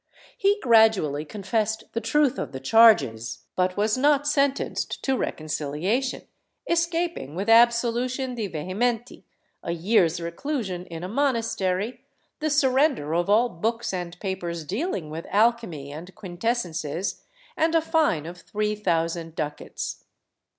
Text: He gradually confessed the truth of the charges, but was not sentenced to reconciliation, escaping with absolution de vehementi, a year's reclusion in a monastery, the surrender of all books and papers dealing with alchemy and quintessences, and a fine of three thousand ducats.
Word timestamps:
He 0.35 0.59
gradually 0.63 1.25
confessed 1.25 1.83
the 1.93 2.01
truth 2.01 2.39
of 2.39 2.53
the 2.53 2.59
charges, 2.59 3.43
but 3.55 3.77
was 3.77 3.99
not 3.99 4.25
sentenced 4.25 5.03
to 5.03 5.15
reconciliation, 5.15 6.23
escaping 6.67 7.35
with 7.35 7.47
absolution 7.47 8.33
de 8.33 8.49
vehementi, 8.49 9.25
a 9.61 9.73
year's 9.73 10.19
reclusion 10.19 10.87
in 10.87 11.03
a 11.03 11.07
monastery, 11.07 12.03
the 12.39 12.49
surrender 12.49 13.13
of 13.13 13.29
all 13.29 13.47
books 13.49 13.93
and 13.93 14.19
papers 14.19 14.65
dealing 14.65 15.11
with 15.11 15.27
alchemy 15.29 15.91
and 15.91 16.15
quintessences, 16.15 17.21
and 17.55 17.75
a 17.75 17.81
fine 17.81 18.25
of 18.25 18.41
three 18.41 18.73
thousand 18.73 19.35
ducats. 19.35 20.03